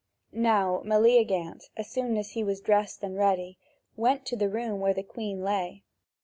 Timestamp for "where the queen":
4.79-5.43